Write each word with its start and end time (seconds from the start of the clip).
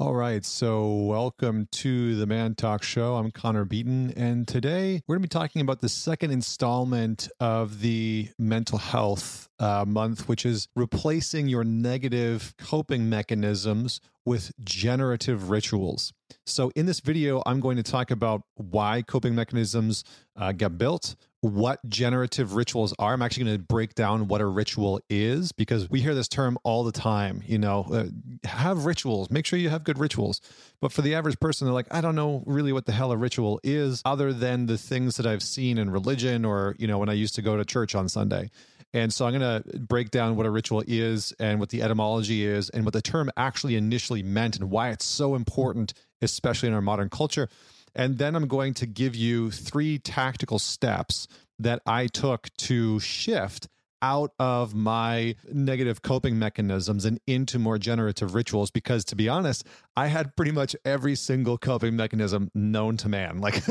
All 0.00 0.16
right, 0.16 0.44
so 0.44 0.92
welcome 0.92 1.68
to 1.70 2.16
the 2.16 2.26
Man 2.26 2.56
Talk 2.56 2.82
Show. 2.82 3.14
I'm 3.14 3.30
Connor 3.30 3.64
Beaton, 3.64 4.12
and 4.16 4.46
today 4.48 5.00
we're 5.06 5.14
going 5.14 5.22
to 5.22 5.28
be 5.28 5.38
talking 5.38 5.62
about 5.62 5.82
the 5.82 5.88
second 5.88 6.32
installment 6.32 7.28
of 7.38 7.80
the 7.80 8.28
mental 8.36 8.78
health 8.78 9.48
uh, 9.60 9.84
month, 9.86 10.26
which 10.26 10.44
is 10.44 10.66
replacing 10.74 11.46
your 11.46 11.62
negative 11.62 12.54
coping 12.58 13.08
mechanisms 13.08 14.00
with 14.24 14.50
generative 14.64 15.48
rituals. 15.50 16.12
So, 16.44 16.72
in 16.74 16.86
this 16.86 16.98
video, 16.98 17.44
I'm 17.46 17.60
going 17.60 17.76
to 17.76 17.84
talk 17.84 18.10
about 18.10 18.42
why 18.56 19.02
coping 19.02 19.36
mechanisms 19.36 20.02
uh, 20.34 20.50
get 20.50 20.76
built, 20.76 21.14
what 21.44 21.86
generative 21.90 22.54
rituals 22.54 22.94
are. 22.98 23.12
I'm 23.12 23.20
actually 23.20 23.44
going 23.44 23.58
to 23.58 23.62
break 23.62 23.94
down 23.94 24.28
what 24.28 24.40
a 24.40 24.46
ritual 24.46 24.98
is 25.10 25.52
because 25.52 25.90
we 25.90 26.00
hear 26.00 26.14
this 26.14 26.26
term 26.26 26.56
all 26.64 26.84
the 26.84 26.92
time. 26.92 27.42
You 27.44 27.58
know, 27.58 27.86
uh, 27.92 28.48
have 28.48 28.86
rituals, 28.86 29.30
make 29.30 29.44
sure 29.44 29.58
you 29.58 29.68
have 29.68 29.84
good 29.84 29.98
rituals. 29.98 30.40
But 30.80 30.90
for 30.90 31.02
the 31.02 31.14
average 31.14 31.38
person, 31.40 31.66
they're 31.66 31.74
like, 31.74 31.92
I 31.92 32.00
don't 32.00 32.14
know 32.14 32.42
really 32.46 32.72
what 32.72 32.86
the 32.86 32.92
hell 32.92 33.12
a 33.12 33.16
ritual 33.18 33.60
is, 33.62 34.00
other 34.06 34.32
than 34.32 34.64
the 34.64 34.78
things 34.78 35.18
that 35.18 35.26
I've 35.26 35.42
seen 35.42 35.76
in 35.76 35.90
religion 35.90 36.46
or, 36.46 36.76
you 36.78 36.86
know, 36.86 36.96
when 36.96 37.10
I 37.10 37.12
used 37.12 37.34
to 37.34 37.42
go 37.42 37.58
to 37.58 37.64
church 37.64 37.94
on 37.94 38.08
Sunday. 38.08 38.48
And 38.94 39.12
so 39.12 39.26
I'm 39.26 39.38
going 39.38 39.62
to 39.62 39.78
break 39.80 40.10
down 40.10 40.36
what 40.36 40.46
a 40.46 40.50
ritual 40.50 40.82
is 40.86 41.34
and 41.38 41.60
what 41.60 41.68
the 41.68 41.82
etymology 41.82 42.46
is 42.46 42.70
and 42.70 42.86
what 42.86 42.94
the 42.94 43.02
term 43.02 43.30
actually 43.36 43.76
initially 43.76 44.22
meant 44.22 44.56
and 44.56 44.70
why 44.70 44.90
it's 44.90 45.04
so 45.04 45.34
important, 45.34 45.92
especially 46.22 46.68
in 46.68 46.74
our 46.74 46.80
modern 46.80 47.10
culture. 47.10 47.50
And 47.94 48.18
then 48.18 48.34
I'm 48.34 48.48
going 48.48 48.74
to 48.74 48.86
give 48.86 49.14
you 49.14 49.50
three 49.50 49.98
tactical 49.98 50.58
steps 50.58 51.28
that 51.58 51.80
I 51.86 52.06
took 52.08 52.48
to 52.58 52.98
shift 53.00 53.68
out 54.04 54.32
of 54.38 54.74
my 54.74 55.34
negative 55.50 56.02
coping 56.02 56.38
mechanisms 56.38 57.06
and 57.06 57.18
into 57.26 57.58
more 57.58 57.78
generative 57.78 58.34
rituals 58.34 58.70
because 58.70 59.02
to 59.02 59.16
be 59.16 59.30
honest 59.30 59.66
i 59.96 60.08
had 60.08 60.36
pretty 60.36 60.52
much 60.52 60.76
every 60.84 61.14
single 61.14 61.56
coping 61.56 61.96
mechanism 61.96 62.50
known 62.54 62.98
to 62.98 63.08
man. 63.08 63.40
Like 63.44 63.62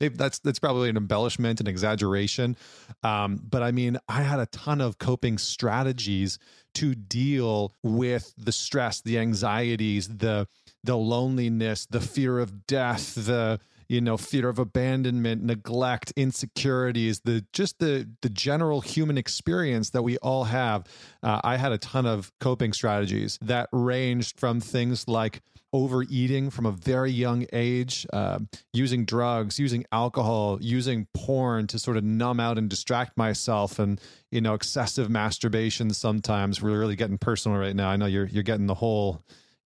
that's 0.00 0.38
that's 0.40 0.58
probably 0.58 0.88
an 0.88 0.96
embellishment 0.96 1.60
an 1.60 1.66
exaggeration. 1.66 2.56
Um, 3.02 3.40
but 3.48 3.62
i 3.62 3.70
mean 3.70 3.98
i 4.08 4.22
had 4.22 4.40
a 4.40 4.46
ton 4.46 4.80
of 4.80 4.98
coping 4.98 5.38
strategies 5.38 6.38
to 6.74 6.94
deal 6.94 7.72
with 7.82 8.34
the 8.36 8.52
stress 8.52 9.00
the 9.00 9.18
anxieties 9.18 10.08
the 10.08 10.48
the 10.84 10.96
loneliness 10.96 11.86
the 11.86 12.00
fear 12.00 12.38
of 12.38 12.66
death 12.66 13.14
the 13.14 13.60
you 13.92 14.00
know 14.00 14.16
fear 14.16 14.48
of 14.48 14.58
abandonment 14.58 15.42
neglect 15.42 16.12
insecurities 16.16 17.20
the 17.20 17.44
just 17.52 17.78
the 17.78 18.08
the 18.22 18.30
general 18.30 18.80
human 18.80 19.18
experience 19.18 19.90
that 19.90 20.02
we 20.02 20.16
all 20.18 20.44
have. 20.44 20.84
Uh, 21.22 21.40
i 21.44 21.56
had 21.56 21.72
a 21.72 21.78
ton 21.78 22.06
of 22.06 22.32
coping 22.40 22.72
strategies 22.72 23.38
that 23.42 23.68
ranged 23.70 24.40
from 24.40 24.60
things 24.60 25.06
like 25.06 25.42
overeating 25.74 26.50
from 26.50 26.66
a 26.66 26.70
very 26.70 27.10
young 27.10 27.46
age 27.52 28.06
uh, 28.12 28.38
using 28.72 29.04
drugs 29.04 29.58
using 29.58 29.84
alcohol 29.92 30.58
using 30.60 31.06
porn 31.14 31.66
to 31.66 31.78
sort 31.78 31.96
of 31.96 32.04
numb 32.04 32.40
out 32.40 32.58
and 32.58 32.68
distract 32.68 33.16
myself 33.16 33.78
and 33.78 34.00
you 34.30 34.40
know 34.40 34.54
excessive 34.54 35.10
masturbation 35.10 35.92
sometimes. 35.92 36.62
We're 36.62 36.78
really 36.78 36.96
getting 36.96 37.18
personal 37.18 37.58
right 37.58 37.76
now. 37.76 37.90
I 37.90 37.96
know 37.96 38.06
you're 38.06 38.26
you're 38.26 38.42
getting 38.42 38.66
the 38.66 38.74
whole 38.74 39.22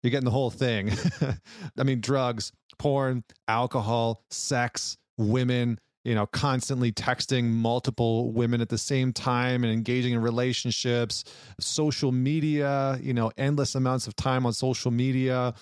you're 0.06 0.12
getting 0.12 0.26
the 0.26 0.31
whole 0.31 0.52
thing. 0.52 0.92
I 1.80 1.84
mean, 1.84 2.00
drugs, 2.00 2.52
porn, 2.78 3.23
alcohol, 3.48 4.23
sex, 4.30 4.98
women, 5.18 5.80
you 6.04 6.14
know, 6.14 6.28
constantly 6.28 6.92
texting 6.92 7.45
multiple 7.45 8.31
women 8.31 8.62
at 8.62 8.70
the 8.70 8.78
same 8.78 9.12
time 9.12 9.64
and 9.64 9.73
engaging 9.73 10.14
in 10.14 10.22
relationships, 10.22 11.23
social 11.59 12.12
media, 12.12 13.00
you 13.02 13.14
know, 13.14 13.31
endless 13.38 13.73
amounts 13.73 14.06
of 14.06 14.16
time 14.16 14.46
on 14.46 14.53
social 14.53 14.92
media, 14.92 15.53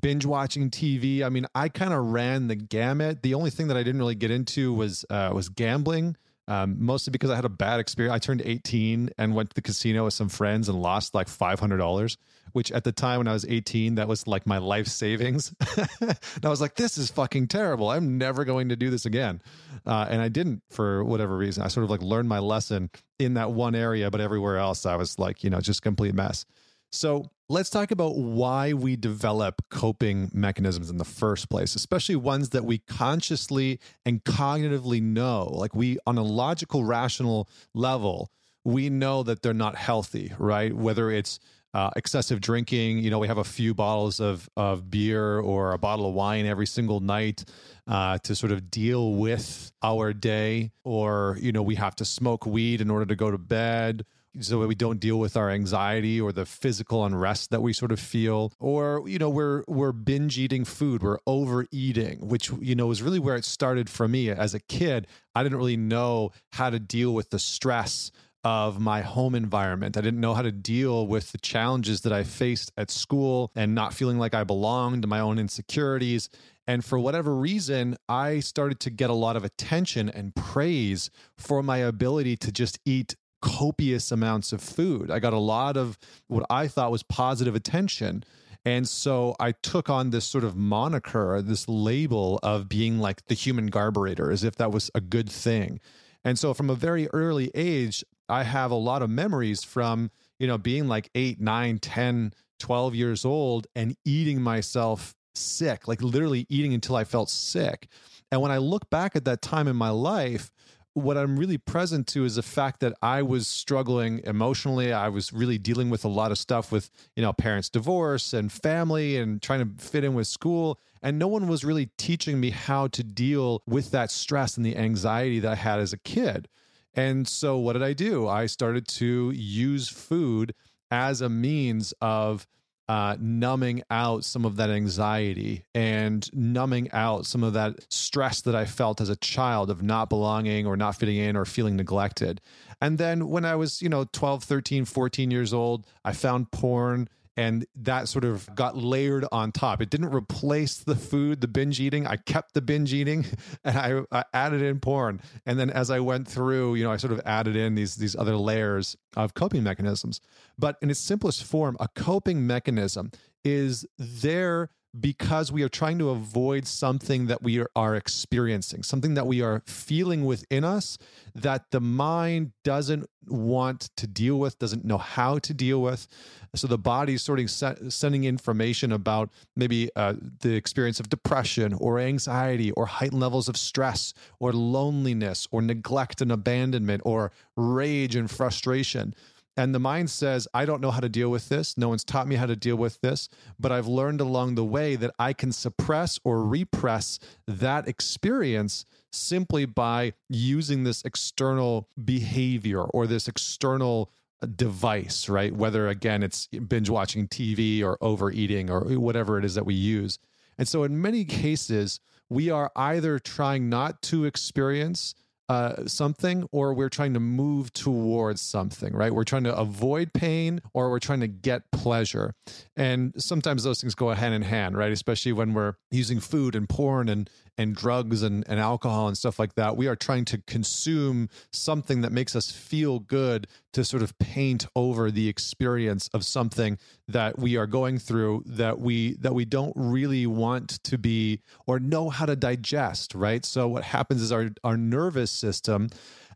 binge 0.00 0.24
watching 0.24 0.70
TV. 0.70 1.22
I 1.22 1.28
mean, 1.28 1.46
I 1.56 1.68
kind 1.68 1.92
of 1.92 2.06
ran 2.06 2.46
the 2.46 2.54
gamut. 2.54 3.22
The 3.22 3.34
only 3.34 3.50
thing 3.50 3.66
that 3.68 3.76
I 3.76 3.82
didn't 3.82 3.98
really 3.98 4.14
get 4.14 4.30
into 4.30 4.72
was 4.72 5.04
uh, 5.10 5.32
was 5.34 5.48
gambling. 5.48 6.16
Um, 6.50 6.84
mostly 6.84 7.12
because 7.12 7.30
I 7.30 7.36
had 7.36 7.44
a 7.44 7.50
bad 7.50 7.78
experience. 7.78 8.12
I 8.12 8.18
turned 8.18 8.42
18 8.44 9.10
and 9.16 9.36
went 9.36 9.50
to 9.50 9.54
the 9.54 9.62
casino 9.62 10.04
with 10.04 10.14
some 10.14 10.28
friends 10.28 10.68
and 10.68 10.82
lost 10.82 11.14
like 11.14 11.28
$500 11.28 12.16
which 12.52 12.72
at 12.72 12.84
the 12.84 12.92
time 12.92 13.18
when 13.18 13.28
I 13.28 13.32
was 13.32 13.44
18, 13.44 13.96
that 13.96 14.08
was 14.08 14.26
like 14.26 14.46
my 14.46 14.58
life 14.58 14.86
savings. 14.86 15.54
and 16.00 16.44
I 16.44 16.48
was 16.48 16.60
like, 16.60 16.74
this 16.74 16.98
is 16.98 17.10
fucking 17.10 17.48
terrible. 17.48 17.90
I'm 17.90 18.18
never 18.18 18.44
going 18.44 18.70
to 18.70 18.76
do 18.76 18.90
this 18.90 19.06
again. 19.06 19.40
Uh, 19.86 20.06
and 20.08 20.20
I 20.20 20.28
didn't 20.28 20.62
for 20.70 21.04
whatever 21.04 21.36
reason. 21.36 21.62
I 21.62 21.68
sort 21.68 21.84
of 21.84 21.90
like 21.90 22.02
learned 22.02 22.28
my 22.28 22.38
lesson 22.38 22.90
in 23.18 23.34
that 23.34 23.52
one 23.52 23.74
area, 23.74 24.10
but 24.10 24.20
everywhere 24.20 24.58
else, 24.58 24.86
I 24.86 24.96
was 24.96 25.18
like, 25.18 25.44
you 25.44 25.50
know, 25.50 25.60
just 25.60 25.82
complete 25.82 26.14
mess. 26.14 26.44
So 26.90 27.30
let's 27.50 27.68
talk 27.68 27.90
about 27.90 28.16
why 28.16 28.72
we 28.72 28.94
develop 28.94 29.60
coping 29.70 30.30
mechanisms 30.32 30.88
in 30.88 30.98
the 30.98 31.04
first 31.04 31.50
place, 31.50 31.74
especially 31.74 32.14
ones 32.14 32.50
that 32.50 32.64
we 32.64 32.78
consciously 32.78 33.80
and 34.06 34.22
cognitively 34.22 35.02
know. 35.02 35.50
Like 35.52 35.74
we, 35.74 35.98
on 36.06 36.16
a 36.16 36.22
logical, 36.22 36.84
rational 36.84 37.48
level, 37.74 38.30
we 38.64 38.88
know 38.88 39.24
that 39.24 39.42
they're 39.42 39.52
not 39.52 39.74
healthy, 39.74 40.32
right? 40.38 40.72
Whether 40.72 41.10
it's 41.10 41.40
uh, 41.74 41.90
excessive 41.96 42.40
drinking. 42.40 42.98
You 42.98 43.10
know, 43.10 43.18
we 43.18 43.28
have 43.28 43.38
a 43.38 43.44
few 43.44 43.74
bottles 43.74 44.20
of 44.20 44.48
of 44.56 44.90
beer 44.90 45.38
or 45.38 45.72
a 45.72 45.78
bottle 45.78 46.08
of 46.08 46.14
wine 46.14 46.46
every 46.46 46.66
single 46.66 46.98
night 47.00 47.44
uh, 47.86 48.18
to 48.18 48.34
sort 48.34 48.50
of 48.52 48.70
deal 48.70 49.14
with 49.14 49.70
our 49.82 50.12
day, 50.12 50.72
or 50.84 51.36
you 51.40 51.52
know, 51.52 51.62
we 51.62 51.76
have 51.76 51.94
to 51.96 52.04
smoke 52.04 52.44
weed 52.44 52.80
in 52.80 52.90
order 52.90 53.06
to 53.06 53.14
go 53.14 53.30
to 53.30 53.38
bed. 53.38 54.04
So 54.38 54.64
we 54.64 54.76
don't 54.76 55.00
deal 55.00 55.18
with 55.18 55.36
our 55.36 55.50
anxiety 55.50 56.20
or 56.20 56.30
the 56.30 56.46
physical 56.46 57.04
unrest 57.04 57.50
that 57.50 57.62
we 57.62 57.72
sort 57.72 57.90
of 57.90 57.98
feel, 57.98 58.52
or 58.60 59.02
you 59.08 59.18
know, 59.18 59.28
we're 59.28 59.64
we're 59.66 59.92
binge 59.92 60.38
eating 60.38 60.64
food, 60.64 61.02
we're 61.02 61.18
overeating, 61.26 62.28
which 62.28 62.50
you 62.60 62.76
know 62.76 62.92
is 62.92 63.02
really 63.02 63.18
where 63.18 63.34
it 63.34 63.44
started 63.44 63.90
for 63.90 64.06
me 64.06 64.30
as 64.30 64.54
a 64.54 64.60
kid. 64.60 65.08
I 65.34 65.42
didn't 65.42 65.58
really 65.58 65.76
know 65.76 66.30
how 66.52 66.70
to 66.70 66.78
deal 66.78 67.12
with 67.12 67.30
the 67.30 67.40
stress 67.40 68.12
of 68.44 68.80
my 68.80 69.02
home 69.02 69.34
environment. 69.34 69.96
I 69.96 70.00
didn't 70.00 70.20
know 70.20 70.34
how 70.34 70.42
to 70.42 70.52
deal 70.52 71.06
with 71.06 71.32
the 71.32 71.38
challenges 71.38 72.02
that 72.02 72.12
I 72.12 72.22
faced 72.22 72.72
at 72.76 72.90
school 72.90 73.50
and 73.54 73.74
not 73.74 73.92
feeling 73.92 74.18
like 74.18 74.34
I 74.34 74.44
belonged, 74.44 75.06
my 75.06 75.20
own 75.20 75.38
insecurities. 75.38 76.30
And 76.66 76.84
for 76.84 76.98
whatever 76.98 77.34
reason, 77.34 77.96
I 78.08 78.40
started 78.40 78.80
to 78.80 78.90
get 78.90 79.10
a 79.10 79.14
lot 79.14 79.36
of 79.36 79.44
attention 79.44 80.08
and 80.08 80.34
praise 80.34 81.10
for 81.36 81.62
my 81.62 81.78
ability 81.78 82.36
to 82.38 82.52
just 82.52 82.78
eat 82.86 83.16
copious 83.40 84.12
amounts 84.12 84.52
of 84.52 84.60
food. 84.60 85.10
I 85.10 85.18
got 85.18 85.32
a 85.32 85.38
lot 85.38 85.76
of 85.76 85.98
what 86.26 86.44
I 86.50 86.68
thought 86.68 86.90
was 86.90 87.02
positive 87.02 87.54
attention. 87.54 88.24
And 88.64 88.86
so 88.86 89.34
I 89.40 89.52
took 89.52 89.88
on 89.88 90.10
this 90.10 90.26
sort 90.26 90.44
of 90.44 90.54
moniker, 90.54 91.40
this 91.40 91.68
label 91.68 92.38
of 92.42 92.68
being 92.68 92.98
like 92.98 93.24
the 93.26 93.34
human 93.34 93.70
garburator, 93.70 94.32
as 94.32 94.44
if 94.44 94.56
that 94.56 94.70
was 94.70 94.90
a 94.94 95.00
good 95.00 95.30
thing. 95.30 95.80
And 96.24 96.38
so 96.38 96.52
from 96.52 96.68
a 96.68 96.74
very 96.74 97.08
early 97.08 97.50
age, 97.54 98.04
I 98.28 98.44
have 98.44 98.70
a 98.70 98.76
lot 98.76 99.02
of 99.02 99.08
memories 99.10 99.64
from, 99.64 100.10
you 100.38 100.46
know, 100.46 100.58
being 100.58 100.88
like 100.88 101.10
eight, 101.14 101.40
nine, 101.40 101.78
10, 101.78 102.34
12 102.58 102.94
years 102.94 103.24
old 103.24 103.66
and 103.74 103.96
eating 104.04 104.42
myself 104.42 105.14
sick, 105.34 105.88
like 105.88 106.02
literally 106.02 106.46
eating 106.48 106.74
until 106.74 106.96
I 106.96 107.04
felt 107.04 107.30
sick. 107.30 107.88
And 108.30 108.40
when 108.40 108.52
I 108.52 108.58
look 108.58 108.88
back 108.90 109.16
at 109.16 109.24
that 109.24 109.42
time 109.42 109.66
in 109.66 109.76
my 109.76 109.90
life, 109.90 110.50
what 110.94 111.16
I'm 111.16 111.38
really 111.38 111.58
present 111.58 112.06
to 112.08 112.24
is 112.24 112.36
the 112.36 112.42
fact 112.42 112.80
that 112.80 112.94
I 113.00 113.22
was 113.22 113.46
struggling 113.46 114.20
emotionally. 114.24 114.92
I 114.92 115.08
was 115.08 115.32
really 115.32 115.58
dealing 115.58 115.88
with 115.88 116.04
a 116.04 116.08
lot 116.08 116.32
of 116.32 116.38
stuff 116.38 116.72
with, 116.72 116.90
you 117.14 117.22
know, 117.22 117.32
parents' 117.32 117.68
divorce 117.68 118.32
and 118.32 118.50
family 118.50 119.16
and 119.16 119.40
trying 119.40 119.60
to 119.60 119.82
fit 119.82 120.04
in 120.04 120.14
with 120.14 120.26
school. 120.26 120.80
And 121.02 121.18
no 121.18 121.28
one 121.28 121.46
was 121.46 121.64
really 121.64 121.90
teaching 121.96 122.40
me 122.40 122.50
how 122.50 122.88
to 122.88 123.04
deal 123.04 123.62
with 123.66 123.90
that 123.92 124.10
stress 124.10 124.56
and 124.56 124.66
the 124.66 124.76
anxiety 124.76 125.38
that 125.40 125.52
I 125.52 125.56
had 125.56 125.80
as 125.80 125.92
a 125.92 125.98
kid. 125.98 126.48
And 126.94 127.26
so, 127.26 127.56
what 127.56 127.74
did 127.74 127.82
I 127.82 127.92
do? 127.92 128.26
I 128.26 128.46
started 128.46 128.86
to 128.88 129.30
use 129.30 129.88
food 129.88 130.54
as 130.90 131.20
a 131.20 131.28
means 131.28 131.94
of 132.00 132.48
uh, 132.90 133.16
numbing 133.20 133.84
out 133.88 134.24
some 134.24 134.44
of 134.44 134.56
that 134.56 134.68
anxiety 134.68 135.64
and 135.76 136.28
numbing 136.34 136.90
out 136.90 137.24
some 137.24 137.44
of 137.44 137.52
that 137.52 137.76
stress 137.88 138.40
that 138.40 138.56
I 138.56 138.64
felt 138.64 139.00
as 139.00 139.08
a 139.08 139.14
child 139.14 139.70
of 139.70 139.80
not 139.80 140.08
belonging 140.08 140.66
or 140.66 140.76
not 140.76 140.96
fitting 140.96 141.16
in 141.16 141.36
or 141.36 141.44
feeling 141.44 141.76
neglected. 141.76 142.40
And 142.80 142.98
then 142.98 143.28
when 143.28 143.44
I 143.44 143.54
was, 143.54 143.80
you 143.80 143.88
know, 143.88 144.06
12, 144.12 144.42
13, 144.42 144.84
14 144.86 145.30
years 145.30 145.54
old, 145.54 145.86
I 146.04 146.12
found 146.12 146.50
porn 146.50 147.08
and 147.36 147.66
that 147.74 148.08
sort 148.08 148.24
of 148.24 148.52
got 148.54 148.76
layered 148.76 149.24
on 149.32 149.52
top. 149.52 149.80
It 149.80 149.90
didn't 149.90 150.14
replace 150.14 150.78
the 150.78 150.96
food, 150.96 151.40
the 151.40 151.48
binge 151.48 151.80
eating. 151.80 152.06
I 152.06 152.16
kept 152.16 152.54
the 152.54 152.60
binge 152.60 152.92
eating, 152.92 153.24
and 153.64 153.78
I, 153.78 154.00
I, 154.12 154.24
added 154.34 154.62
in 154.62 154.80
porn. 154.80 155.20
And 155.46 155.58
then 155.58 155.70
as 155.70 155.90
I 155.90 156.00
went 156.00 156.28
through, 156.28 156.74
you 156.74 156.84
know, 156.84 156.92
I 156.92 156.96
sort 156.96 157.12
of 157.12 157.20
added 157.24 157.56
in 157.56 157.74
these 157.74 157.96
these 157.96 158.16
other 158.16 158.36
layers 158.36 158.96
of 159.16 159.34
coping 159.34 159.62
mechanisms. 159.62 160.20
But 160.58 160.76
in 160.82 160.90
its 160.90 161.00
simplest 161.00 161.44
form, 161.44 161.76
a 161.80 161.88
coping 161.88 162.46
mechanism 162.46 163.10
is 163.44 163.86
there 163.98 164.70
because 164.98 165.52
we 165.52 165.62
are 165.62 165.68
trying 165.68 165.98
to 165.98 166.10
avoid 166.10 166.66
something 166.66 167.26
that 167.26 167.42
we 167.42 167.64
are 167.76 167.94
experiencing, 167.94 168.82
something 168.82 169.14
that 169.14 169.26
we 169.26 169.40
are 169.40 169.62
feeling 169.66 170.24
within 170.24 170.64
us 170.64 170.98
that 171.34 171.70
the 171.70 171.80
mind 171.80 172.50
doesn't 172.64 173.08
want 173.28 173.90
to 173.96 174.06
deal 174.06 174.38
with, 174.38 174.58
doesn't 174.58 174.84
know 174.84 174.98
how 174.98 175.38
to 175.38 175.54
deal 175.54 175.80
with. 175.80 176.08
So 176.56 176.66
the 176.66 176.78
body's 176.78 177.22
sort 177.22 177.38
of 177.38 177.50
sending 177.92 178.24
information 178.24 178.90
about 178.90 179.30
maybe 179.54 179.90
uh, 179.94 180.14
the 180.40 180.54
experience 180.54 180.98
of 180.98 181.08
depression 181.08 181.72
or 181.74 182.00
anxiety 182.00 182.72
or 182.72 182.86
heightened 182.86 183.20
levels 183.20 183.48
of 183.48 183.56
stress 183.56 184.12
or 184.40 184.52
loneliness 184.52 185.46
or 185.52 185.62
neglect 185.62 186.20
and 186.20 186.32
abandonment 186.32 187.02
or 187.04 187.30
rage 187.56 188.16
and 188.16 188.28
frustration. 188.28 189.14
And 189.60 189.74
the 189.74 189.78
mind 189.78 190.08
says, 190.08 190.48
I 190.54 190.64
don't 190.64 190.80
know 190.80 190.90
how 190.90 191.00
to 191.00 191.08
deal 191.10 191.28
with 191.28 191.50
this. 191.50 191.76
No 191.76 191.90
one's 191.90 192.02
taught 192.02 192.26
me 192.26 192.36
how 192.36 192.46
to 192.46 192.56
deal 192.56 192.76
with 192.76 192.98
this, 193.02 193.28
but 193.58 193.70
I've 193.70 193.86
learned 193.86 194.22
along 194.22 194.54
the 194.54 194.64
way 194.64 194.96
that 194.96 195.10
I 195.18 195.34
can 195.34 195.52
suppress 195.52 196.18
or 196.24 196.42
repress 196.42 197.18
that 197.46 197.86
experience 197.86 198.86
simply 199.12 199.66
by 199.66 200.14
using 200.30 200.84
this 200.84 201.02
external 201.04 201.90
behavior 202.02 202.80
or 202.80 203.06
this 203.06 203.28
external 203.28 204.10
uh, 204.42 204.46
device, 204.56 205.28
right? 205.28 205.54
Whether 205.54 205.88
again 205.88 206.22
it's 206.22 206.46
binge 206.46 206.88
watching 206.88 207.28
TV 207.28 207.82
or 207.82 207.98
overeating 208.00 208.70
or 208.70 208.80
whatever 208.98 209.38
it 209.38 209.44
is 209.44 209.56
that 209.56 209.66
we 209.66 209.74
use. 209.74 210.18
And 210.56 210.66
so 210.66 210.84
in 210.84 211.02
many 211.02 211.26
cases, 211.26 212.00
we 212.30 212.48
are 212.48 212.72
either 212.76 213.18
trying 213.18 213.68
not 213.68 214.00
to 214.02 214.24
experience 214.24 215.14
uh, 215.50 215.84
something 215.84 216.46
or 216.52 216.72
we're 216.72 216.88
trying 216.88 217.12
to 217.12 217.18
move 217.18 217.72
towards 217.72 218.40
something, 218.40 218.94
right? 218.94 219.12
We're 219.12 219.24
trying 219.24 219.42
to 219.44 219.56
avoid 219.56 220.12
pain 220.12 220.62
or 220.72 220.90
we're 220.90 221.00
trying 221.00 221.18
to 221.20 221.26
get 221.26 221.72
pleasure. 221.72 222.34
And 222.76 223.12
sometimes 223.20 223.64
those 223.64 223.80
things 223.80 223.96
go 223.96 224.10
hand 224.10 224.32
in 224.32 224.42
hand, 224.42 224.76
right? 224.76 224.92
Especially 224.92 225.32
when 225.32 225.52
we're 225.52 225.74
using 225.90 226.20
food 226.20 226.54
and 226.54 226.68
porn 226.68 227.08
and 227.08 227.28
and 227.58 227.74
drugs 227.74 228.22
and, 228.22 228.42
and 228.48 228.58
alcohol 228.58 229.08
and 229.08 229.18
stuff 229.18 229.38
like 229.38 229.54
that. 229.54 229.76
We 229.76 229.86
are 229.86 229.96
trying 229.96 230.24
to 230.26 230.38
consume 230.46 231.28
something 231.52 232.00
that 232.00 232.10
makes 232.10 232.34
us 232.34 232.50
feel 232.50 233.00
good 233.00 233.48
to 233.74 233.84
sort 233.84 234.02
of 234.02 234.18
paint 234.18 234.66
over 234.74 235.10
the 235.10 235.28
experience 235.28 236.08
of 236.14 236.24
something 236.24 236.78
that 237.12 237.38
we 237.38 237.56
are 237.56 237.66
going 237.66 237.98
through 237.98 238.42
that 238.46 238.78
we 238.78 239.14
that 239.14 239.34
we 239.34 239.44
don't 239.44 239.72
really 239.76 240.26
want 240.26 240.82
to 240.84 240.98
be 240.98 241.40
or 241.66 241.78
know 241.78 242.10
how 242.10 242.26
to 242.26 242.36
digest, 242.36 243.14
right? 243.14 243.44
So 243.44 243.68
what 243.68 243.84
happens 243.84 244.22
is 244.22 244.32
our 244.32 244.50
our 244.64 244.76
nervous 244.76 245.30
system 245.30 245.88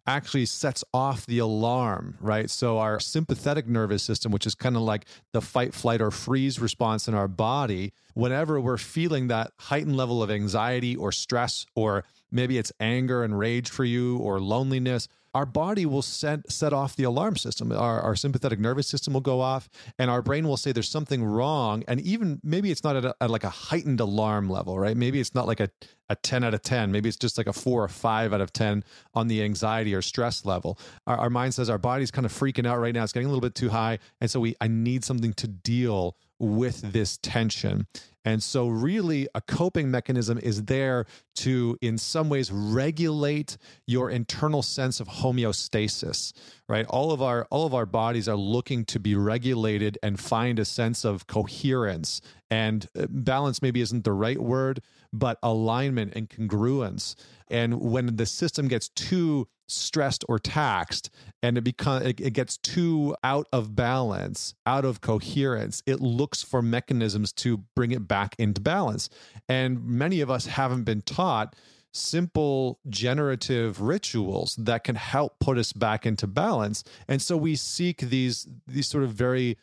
actually 0.06 0.44
sets 0.44 0.84
off 0.92 1.24
the 1.26 1.38
alarm, 1.38 2.16
right? 2.20 2.50
So 2.50 2.78
our 2.78 3.00
sympathetic 3.00 3.66
nervous 3.66 4.02
system, 4.02 4.32
which 4.32 4.46
is 4.46 4.54
kind 4.54 4.76
of 4.76 4.82
like 4.82 5.06
the 5.32 5.40
fight, 5.40 5.74
flight, 5.74 6.02
or 6.02 6.10
freeze 6.10 6.60
response 6.60 7.08
in 7.08 7.14
our 7.14 7.28
body, 7.28 7.92
whenever 8.12 8.60
we're 8.60 8.76
feeling 8.76 9.28
that 9.28 9.52
heightened 9.58 9.96
level 9.96 10.22
of 10.22 10.30
anxiety 10.30 10.94
or 10.94 11.10
stress, 11.10 11.64
or 11.74 12.04
maybe 12.30 12.58
it's 12.58 12.72
anger 12.80 13.24
and 13.24 13.38
rage 13.38 13.70
for 13.70 13.84
you 13.84 14.18
or 14.18 14.40
loneliness 14.40 15.08
our 15.34 15.46
body 15.46 15.84
will 15.84 16.02
set 16.02 16.50
set 16.50 16.72
off 16.72 16.96
the 16.96 17.04
alarm 17.04 17.36
system. 17.36 17.72
Our, 17.72 18.00
our 18.00 18.16
sympathetic 18.16 18.58
nervous 18.58 18.86
system 18.86 19.14
will 19.14 19.20
go 19.20 19.40
off, 19.40 19.68
and 19.98 20.10
our 20.10 20.22
brain 20.22 20.46
will 20.46 20.56
say 20.56 20.72
there's 20.72 20.88
something 20.88 21.24
wrong. 21.24 21.82
And 21.88 22.00
even 22.00 22.40
maybe 22.42 22.70
it's 22.70 22.84
not 22.84 22.96
at, 22.96 23.04
a, 23.04 23.16
at 23.20 23.30
like 23.30 23.44
a 23.44 23.50
heightened 23.50 24.00
alarm 24.00 24.48
level, 24.48 24.78
right? 24.78 24.96
Maybe 24.96 25.20
it's 25.20 25.34
not 25.34 25.46
like 25.46 25.60
a 25.60 25.70
a 26.10 26.16
10 26.16 26.44
out 26.44 26.52
of 26.52 26.60
10 26.60 26.92
maybe 26.92 27.08
it's 27.08 27.16
just 27.16 27.38
like 27.38 27.46
a 27.46 27.52
4 27.52 27.84
or 27.84 27.88
5 27.88 28.34
out 28.34 28.40
of 28.42 28.52
10 28.52 28.84
on 29.14 29.28
the 29.28 29.42
anxiety 29.42 29.94
or 29.94 30.02
stress 30.02 30.44
level 30.44 30.78
our, 31.06 31.16
our 31.16 31.30
mind 31.30 31.54
says 31.54 31.70
our 31.70 31.78
body's 31.78 32.10
kind 32.10 32.26
of 32.26 32.32
freaking 32.32 32.66
out 32.66 32.78
right 32.78 32.94
now 32.94 33.02
it's 33.02 33.12
getting 33.12 33.26
a 33.26 33.30
little 33.30 33.40
bit 33.40 33.54
too 33.54 33.70
high 33.70 33.98
and 34.20 34.30
so 34.30 34.38
we 34.38 34.54
i 34.60 34.68
need 34.68 35.02
something 35.02 35.32
to 35.32 35.48
deal 35.48 36.16
with 36.38 36.92
this 36.92 37.18
tension 37.22 37.86
and 38.24 38.42
so, 38.42 38.68
really, 38.68 39.28
a 39.34 39.40
coping 39.42 39.90
mechanism 39.90 40.38
is 40.38 40.64
there 40.64 41.04
to, 41.36 41.76
in 41.82 41.98
some 41.98 42.30
ways, 42.30 42.50
regulate 42.50 43.58
your 43.86 44.08
internal 44.10 44.62
sense 44.62 44.98
of 44.98 45.08
homeostasis. 45.08 46.32
Right? 46.66 46.86
All 46.86 47.12
of 47.12 47.20
our 47.20 47.46
all 47.50 47.66
of 47.66 47.74
our 47.74 47.84
bodies 47.84 48.26
are 48.28 48.36
looking 48.36 48.86
to 48.86 48.98
be 48.98 49.14
regulated 49.14 49.98
and 50.02 50.18
find 50.18 50.58
a 50.58 50.64
sense 50.64 51.04
of 51.04 51.26
coherence 51.26 52.22
and 52.50 52.88
uh, 52.98 53.06
balance. 53.10 53.60
Maybe 53.60 53.82
isn't 53.82 54.04
the 54.04 54.12
right 54.12 54.40
word, 54.40 54.80
but 55.12 55.38
alignment 55.42 56.14
and 56.16 56.30
congruence. 56.30 57.14
And 57.48 57.78
when 57.78 58.16
the 58.16 58.24
system 58.24 58.68
gets 58.68 58.88
too 58.88 59.48
stressed 59.66 60.24
or 60.28 60.38
taxed 60.38 61.10
and 61.42 61.56
it 61.56 61.62
becomes 61.62 62.04
it, 62.04 62.20
it, 62.20 62.32
gets 62.32 62.56
too 62.58 63.16
out 63.24 63.48
of 63.52 63.74
balance 63.74 64.54
out 64.66 64.84
of 64.84 65.00
coherence 65.00 65.82
it 65.86 66.00
looks 66.00 66.42
for 66.42 66.60
mechanisms 66.60 67.32
to 67.32 67.58
bring 67.74 67.90
it 67.90 68.06
back 68.06 68.34
into 68.38 68.60
balance. 68.60 69.08
And 69.48 69.84
many 69.84 70.20
of 70.20 70.30
us 70.30 70.46
haven't 70.46 70.84
been 70.84 71.02
taught 71.02 71.54
simple 71.92 72.80
generative 72.88 73.80
rituals 73.80 74.56
that 74.56 74.84
can 74.84 74.96
help 74.96 75.38
put 75.38 75.56
us 75.56 75.72
back 75.72 76.04
into 76.04 76.26
balance. 76.26 76.82
And 77.08 77.22
so 77.22 77.36
we 77.36 77.56
seek 77.56 77.98
these 77.98 78.46
these 78.66 78.88
sort 78.88 79.04
of 79.04 79.12
very 79.12 79.56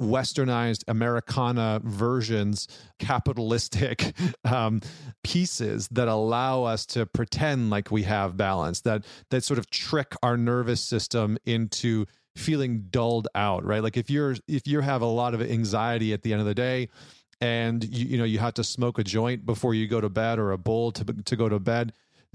westernized 0.00 0.84
Americana 0.88 1.80
versions, 1.84 2.68
capitalistic 2.98 4.14
um, 4.44 4.80
pieces 5.22 5.88
that 5.88 6.08
allow 6.08 6.64
us 6.64 6.86
to 6.86 7.06
pretend 7.06 7.70
like 7.70 7.90
we 7.90 8.02
have 8.02 8.36
balance, 8.36 8.80
that 8.82 9.04
that 9.30 9.44
sort 9.44 9.58
of 9.58 9.70
trick 9.70 10.14
our 10.22 10.36
nervous 10.36 10.80
system 10.80 11.38
into 11.44 12.06
feeling 12.36 12.86
dulled 12.90 13.28
out, 13.34 13.64
right? 13.64 13.82
Like 13.82 13.96
if 13.96 14.10
you're 14.10 14.36
if 14.46 14.66
you 14.66 14.80
have 14.80 15.02
a 15.02 15.06
lot 15.06 15.34
of 15.34 15.42
anxiety 15.42 16.12
at 16.12 16.22
the 16.22 16.32
end 16.32 16.40
of 16.40 16.46
the 16.46 16.54
day, 16.54 16.88
and 17.40 17.84
you, 17.84 18.06
you 18.06 18.18
know 18.18 18.24
you 18.24 18.38
have 18.38 18.54
to 18.54 18.64
smoke 18.64 18.98
a 18.98 19.04
joint 19.04 19.44
before 19.44 19.74
you 19.74 19.86
go 19.86 20.00
to 20.00 20.08
bed 20.08 20.38
or 20.38 20.52
a 20.52 20.58
bowl 20.58 20.92
to 20.92 21.04
to 21.04 21.36
go 21.36 21.48
to 21.48 21.58
bed 21.58 21.92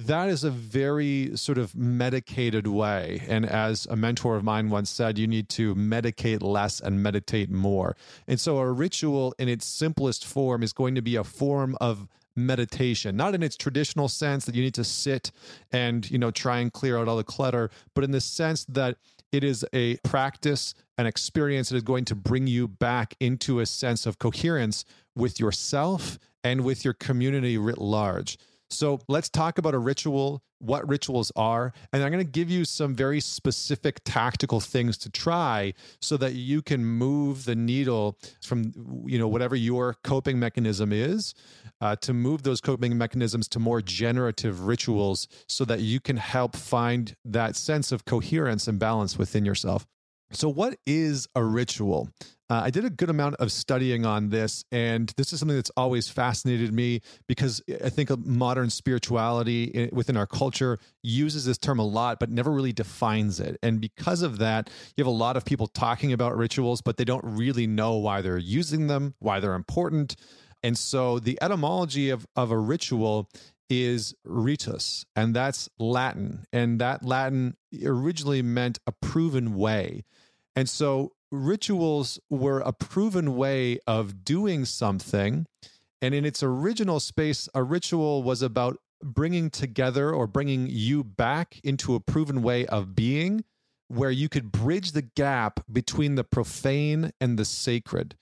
that 0.08 0.30
is 0.30 0.44
a 0.44 0.52
very 0.52 1.36
sort 1.36 1.58
of 1.58 1.76
medicated 1.76 2.68
way. 2.68 3.24
And 3.28 3.46
as 3.46 3.86
a 3.90 3.96
mentor 3.96 4.36
of 4.36 4.44
mine 4.44 4.70
once 4.70 4.90
said, 4.90 5.18
you 5.18 5.28
need 5.28 5.50
to 5.50 5.76
medicate 5.76 6.42
less 6.42 6.80
and 6.80 7.02
meditate 7.02 7.50
more. 7.50 7.96
And 8.28 8.40
so 8.40 8.58
a 8.58 8.72
ritual 8.72 9.34
in 9.38 9.48
its 9.48 9.66
simplest 9.66 10.26
form 10.26 10.64
is 10.64 10.74
going 10.74 10.96
to 10.96 11.02
be 11.02 11.16
a 11.16 11.24
form 11.24 11.78
of 11.82 12.08
meditation 12.34 13.18
not 13.18 13.36
in 13.36 13.44
its 13.44 13.58
traditional 13.58 14.08
sense 14.08 14.46
that 14.46 14.56
you 14.56 14.64
need 14.64 14.74
to 14.74 14.86
sit 14.86 15.32
and 15.74 16.10
you 16.10 16.18
know 16.18 16.32
try 16.32 16.60
and 16.60 16.72
clear 16.72 16.98
out 16.98 17.10
all 17.10 17.18
the 17.18 17.26
clutter 17.26 17.70
but 17.94 18.06
in 18.06 18.12
the 18.12 18.22
sense 18.22 18.64
that 18.70 18.96
it 19.34 19.44
is 19.44 19.66
a 19.74 19.98
practice 19.98 20.74
an 20.98 21.06
experience 21.06 21.68
that 21.68 21.76
is 21.76 21.84
going 21.84 22.06
to 22.06 22.16
bring 22.16 22.48
you 22.48 22.70
back 22.70 23.16
into 23.20 23.60
a 23.60 23.66
sense 23.66 24.06
of 24.06 24.18
coherence 24.18 24.86
with 25.14 25.42
yourself 25.42 26.18
and 26.42 26.62
with 26.62 26.86
your 26.86 26.94
community 26.94 27.58
writ 27.58 27.78
large 27.78 28.38
so 28.72 29.00
let's 29.08 29.30
talk 29.30 29.58
about 29.58 29.74
a 29.74 29.80
ritual, 29.80 30.44
what 30.60 30.88
rituals 30.88 31.32
are, 31.36 31.74
and 31.92 32.04
I'm 32.04 32.12
going 32.12 32.26
to 32.26 32.32
give 32.32 32.50
you 32.50 32.66
some 32.66 32.96
very 32.96 33.20
specific 33.20 34.02
tactical 34.06 34.60
things 34.60 34.98
to 35.00 35.10
try 35.10 35.74
so 36.02 36.18
that 36.18 36.34
you 36.34 36.62
can 36.62 36.86
move 36.86 37.46
the 37.46 37.56
needle 37.56 38.18
from 38.42 38.72
you 39.06 39.20
know 39.20 39.28
whatever 39.28 39.56
your 39.56 39.96
coping 40.04 40.40
mechanism 40.40 40.92
is 40.94 41.34
uh, 41.82 41.96
to 41.98 42.14
move 42.14 42.44
those 42.44 42.62
coping 42.62 42.98
mechanisms 42.98 43.48
to 43.50 43.60
more 43.60 43.82
generative 43.82 44.66
rituals 44.66 45.28
so 45.48 45.66
that 45.66 45.82
you 45.82 46.00
can 46.00 46.18
help 46.18 46.56
find 46.56 47.16
that 47.26 47.56
sense 47.56 47.92
of 47.92 48.06
coherence 48.06 48.68
and 48.68 48.80
balance 48.80 49.18
within 49.18 49.46
yourself. 49.46 49.86
So, 50.32 50.48
what 50.48 50.78
is 50.86 51.28
a 51.36 51.44
ritual? 51.44 52.10
Uh, 52.52 52.64
I 52.66 52.70
did 52.70 52.84
a 52.84 52.90
good 52.90 53.10
amount 53.10 53.36
of 53.36 53.50
studying 53.50 54.06
on 54.06 54.28
this, 54.28 54.66
and 54.74 55.08
this 55.16 55.32
is 55.32 55.40
something 55.40 55.56
that's 55.56 55.72
always 55.78 56.10
fascinated 56.10 56.74
me 56.74 57.00
because 57.26 57.62
I 57.82 57.88
think 57.88 58.10
modern 58.26 58.70
spirituality 58.70 59.90
within 59.94 60.18
our 60.18 60.28
culture 60.28 60.78
uses 61.02 61.46
this 61.46 61.58
term 61.58 61.80
a 61.80 61.86
lot, 61.86 62.20
but 62.20 62.30
never 62.30 62.52
really 62.52 62.74
defines 62.74 63.40
it. 63.40 63.58
And 63.64 63.80
because 63.80 64.22
of 64.22 64.40
that, 64.40 64.70
you 64.98 65.02
have 65.02 65.08
a 65.08 65.16
lot 65.16 65.38
of 65.38 65.46
people 65.46 65.66
talking 65.68 66.12
about 66.12 66.36
rituals, 66.36 66.82
but 66.82 66.98
they 66.98 67.06
don't 67.06 67.24
really 67.24 67.68
know 67.68 67.96
why 67.96 68.22
they're 68.22 68.38
using 68.38 68.88
them, 68.88 69.16
why 69.20 69.40
they're 69.40 69.54
important. 69.54 70.18
And 70.62 70.78
so, 70.78 71.20
the 71.20 71.42
etymology 71.42 72.10
of, 72.10 72.28
of 72.36 72.52
a 72.52 72.58
ritual 72.58 73.30
is 73.70 74.14
ritus, 74.26 75.06
and 75.16 75.34
that's 75.34 75.70
Latin. 75.80 76.44
And 76.52 76.82
that 76.82 77.06
Latin 77.06 77.56
originally 77.82 78.42
meant 78.42 78.80
a 78.86 78.92
proven 78.92 79.56
way. 79.56 80.04
And 80.54 80.70
so 80.70 81.14
rituals 81.32 82.20
were 82.30 82.60
a 82.60 82.74
proven 82.74 83.36
way 83.36 83.80
of 83.88 84.24
doing 84.24 84.66
something. 84.66 85.48
And 86.02 86.14
in 86.14 86.26
its 86.26 86.44
original 86.44 87.00
space, 87.00 87.48
a 87.54 87.64
ritual 87.64 88.24
was 88.24 88.42
about 88.42 88.78
bringing 89.04 89.50
together 89.50 90.12
or 90.12 90.28
bringing 90.28 90.68
you 90.70 91.04
back 91.04 91.60
into 91.64 91.96
a 91.96 92.00
proven 92.00 92.42
way 92.42 92.66
of 92.68 92.96
being 92.96 93.44
where 93.88 94.12
you 94.12 94.30
could 94.30 94.52
bridge 94.52 94.94
the 94.94 95.02
gap 95.02 95.60
between 95.72 96.16
the 96.16 96.24
profane 96.24 97.12
and 97.20 97.38
the 97.38 97.46
sacred. 97.46 98.16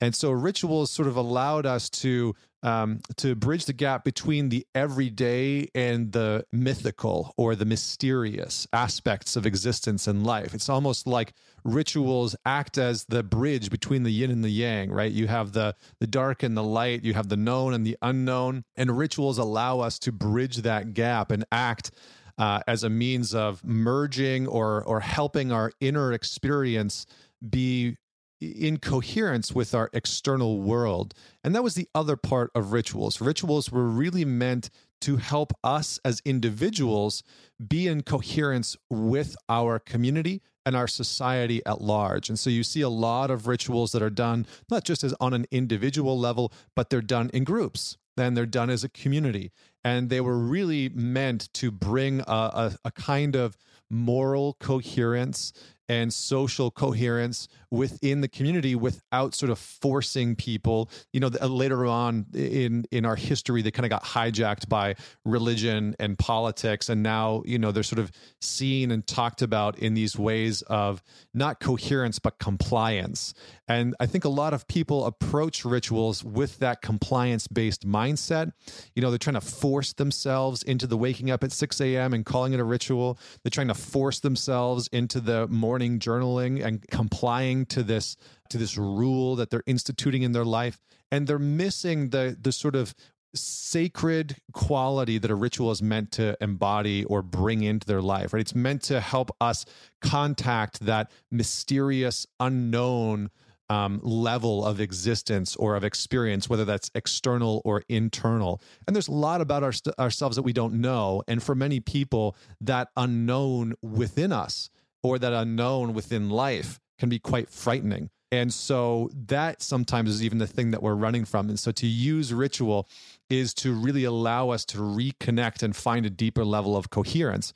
And 0.00 0.14
so 0.16 0.32
rituals 0.32 0.90
sort 0.90 1.06
of 1.06 1.16
allowed 1.16 1.64
us 1.64 1.88
to 1.90 2.34
um, 2.62 3.00
to 3.16 3.34
bridge 3.34 3.64
the 3.64 3.72
gap 3.72 4.04
between 4.04 4.48
the 4.48 4.66
everyday 4.74 5.68
and 5.74 6.12
the 6.12 6.46
mythical 6.52 7.34
or 7.36 7.56
the 7.56 7.64
mysterious 7.64 8.66
aspects 8.72 9.36
of 9.36 9.46
existence 9.46 10.06
and 10.06 10.24
life. 10.24 10.54
It's 10.54 10.68
almost 10.68 11.06
like 11.06 11.34
rituals 11.64 12.36
act 12.46 12.78
as 12.78 13.04
the 13.04 13.22
bridge 13.22 13.70
between 13.70 14.02
the 14.02 14.12
yin 14.12 14.30
and 14.30 14.44
the 14.44 14.50
yang, 14.50 14.90
right? 14.90 15.10
You 15.10 15.26
have 15.26 15.52
the 15.52 15.74
the 15.98 16.06
dark 16.06 16.42
and 16.42 16.56
the 16.56 16.62
light, 16.62 17.04
you 17.04 17.14
have 17.14 17.28
the 17.28 17.36
known 17.36 17.74
and 17.74 17.86
the 17.86 17.96
unknown, 18.02 18.64
and 18.76 18.96
rituals 18.96 19.38
allow 19.38 19.80
us 19.80 19.98
to 20.00 20.12
bridge 20.12 20.58
that 20.58 20.94
gap 20.94 21.30
and 21.30 21.44
act 21.50 21.90
uh, 22.38 22.60
as 22.66 22.84
a 22.84 22.90
means 22.90 23.34
of 23.34 23.64
merging 23.64 24.46
or 24.46 24.84
or 24.84 25.00
helping 25.00 25.52
our 25.52 25.72
inner 25.80 26.12
experience 26.12 27.06
be 27.48 27.96
in 28.42 28.78
coherence 28.78 29.52
with 29.52 29.74
our 29.74 29.88
external 29.92 30.60
world. 30.60 31.14
And 31.44 31.54
that 31.54 31.62
was 31.62 31.74
the 31.74 31.88
other 31.94 32.16
part 32.16 32.50
of 32.54 32.72
rituals. 32.72 33.20
Rituals 33.20 33.70
were 33.70 33.86
really 33.86 34.24
meant 34.24 34.68
to 35.02 35.16
help 35.16 35.52
us 35.64 36.00
as 36.04 36.22
individuals 36.24 37.22
be 37.66 37.86
in 37.88 38.02
coherence 38.02 38.76
with 38.90 39.36
our 39.48 39.78
community 39.78 40.42
and 40.64 40.76
our 40.76 40.86
society 40.86 41.60
at 41.66 41.80
large. 41.80 42.28
And 42.28 42.38
so 42.38 42.50
you 42.50 42.62
see 42.62 42.82
a 42.82 42.88
lot 42.88 43.30
of 43.30 43.46
rituals 43.46 43.92
that 43.92 44.02
are 44.02 44.10
done 44.10 44.46
not 44.70 44.84
just 44.84 45.02
as 45.02 45.14
on 45.20 45.34
an 45.34 45.46
individual 45.50 46.18
level, 46.18 46.52
but 46.76 46.90
they're 46.90 47.00
done 47.00 47.30
in 47.32 47.44
groups 47.44 47.96
and 48.16 48.36
they're 48.36 48.46
done 48.46 48.70
as 48.70 48.84
a 48.84 48.88
community. 48.88 49.50
And 49.84 50.08
they 50.08 50.20
were 50.20 50.38
really 50.38 50.88
meant 50.88 51.52
to 51.54 51.70
bring 51.70 52.20
a, 52.20 52.24
a, 52.28 52.76
a 52.84 52.90
kind 52.92 53.34
of 53.34 53.56
moral 53.90 54.56
coherence 54.60 55.52
and 55.88 56.12
social 56.12 56.70
coherence 56.70 57.48
within 57.70 58.20
the 58.20 58.28
community 58.28 58.74
without 58.74 59.34
sort 59.34 59.50
of 59.50 59.58
forcing 59.58 60.36
people 60.36 60.90
you 61.12 61.20
know 61.20 61.30
uh, 61.40 61.46
later 61.46 61.86
on 61.86 62.26
in 62.34 62.84
in 62.90 63.04
our 63.04 63.16
history 63.16 63.62
they 63.62 63.70
kind 63.70 63.86
of 63.86 63.90
got 63.90 64.04
hijacked 64.04 64.68
by 64.68 64.94
religion 65.24 65.94
and 65.98 66.18
politics. 66.18 66.88
And 66.88 67.02
now 67.02 67.42
you 67.44 67.58
know 67.58 67.72
they're 67.72 67.82
sort 67.82 67.98
of 67.98 68.10
seen 68.40 68.90
and 68.90 69.06
talked 69.06 69.42
about 69.42 69.78
in 69.78 69.94
these 69.94 70.18
ways 70.18 70.62
of 70.62 71.02
not 71.34 71.60
coherence 71.60 72.18
but 72.18 72.38
compliance. 72.38 73.34
And 73.68 73.94
i 74.00 74.06
think 74.06 74.24
a 74.24 74.28
lot 74.28 74.52
of 74.52 74.66
people 74.66 75.06
approach 75.06 75.64
rituals 75.64 76.22
with 76.24 76.58
that 76.58 76.82
compliance 76.82 77.46
based 77.46 77.86
mindset. 77.86 78.52
You 78.94 79.02
know 79.02 79.10
they're 79.10 79.18
trying 79.18 79.34
to 79.34 79.40
force 79.40 79.92
themselves 79.92 80.62
into 80.62 80.86
the 80.86 80.96
waking 80.96 81.30
up 81.30 81.44
at 81.44 81.52
6 81.52 81.80
a.m 81.80 82.12
and 82.12 82.24
calling 82.24 82.52
it 82.52 82.60
a 82.60 82.64
ritual. 82.64 83.18
They're 83.42 83.50
trying 83.50 83.68
to 83.68 83.74
force 83.74 84.20
themselves 84.20 84.88
into 84.92 85.20
the 85.20 85.48
morning 85.82 85.98
journaling 85.98 86.64
and 86.64 86.88
complying 86.90 87.66
to 87.66 87.82
this 87.82 88.16
to 88.48 88.56
this 88.58 88.76
rule 88.76 89.34
that 89.36 89.50
they're 89.50 89.64
instituting 89.66 90.22
in 90.22 90.32
their 90.32 90.44
life 90.44 90.78
and 91.10 91.26
they're 91.26 91.38
missing 91.38 92.10
the 92.10 92.36
the 92.40 92.52
sort 92.52 92.76
of 92.76 92.94
sacred 93.34 94.36
quality 94.52 95.18
that 95.18 95.30
a 95.30 95.34
ritual 95.34 95.70
is 95.70 95.82
meant 95.82 96.12
to 96.12 96.36
embody 96.40 97.02
or 97.06 97.22
bring 97.22 97.62
into 97.62 97.86
their 97.86 98.02
life 98.02 98.32
right 98.32 98.40
it's 98.40 98.54
meant 98.54 98.82
to 98.82 99.00
help 99.00 99.30
us 99.40 99.64
contact 100.00 100.80
that 100.80 101.10
mysterious 101.30 102.26
unknown 102.38 103.28
um, 103.68 104.00
level 104.02 104.66
of 104.66 104.80
existence 104.80 105.56
or 105.56 105.76
of 105.76 105.84
experience, 105.84 106.46
whether 106.46 106.66
that's 106.66 106.90
external 106.94 107.62
or 107.64 107.82
internal. 107.88 108.60
And 108.86 108.94
there's 108.94 109.08
a 109.08 109.12
lot 109.12 109.40
about 109.40 109.62
our, 109.62 109.72
ourselves 109.98 110.36
that 110.36 110.42
we 110.42 110.52
don't 110.52 110.74
know. 110.74 111.22
And 111.26 111.42
for 111.42 111.54
many 111.54 111.80
people, 111.80 112.36
that 112.60 112.88
unknown 112.98 113.72
within 113.80 114.30
us 114.30 114.68
or 115.02 115.18
that 115.18 115.32
unknown 115.32 115.94
within 115.94 116.30
life 116.30 116.80
can 116.98 117.08
be 117.08 117.18
quite 117.18 117.48
frightening. 117.48 118.10
And 118.30 118.52
so 118.52 119.10
that 119.26 119.60
sometimes 119.60 120.08
is 120.08 120.24
even 120.24 120.38
the 120.38 120.46
thing 120.46 120.70
that 120.70 120.82
we're 120.82 120.94
running 120.94 121.26
from. 121.26 121.50
And 121.50 121.58
so 121.58 121.70
to 121.72 121.86
use 121.86 122.32
ritual 122.32 122.88
is 123.28 123.52
to 123.54 123.74
really 123.74 124.04
allow 124.04 124.48
us 124.48 124.64
to 124.66 124.78
reconnect 124.78 125.62
and 125.62 125.76
find 125.76 126.06
a 126.06 126.10
deeper 126.10 126.44
level 126.44 126.76
of 126.76 126.88
coherence. 126.88 127.52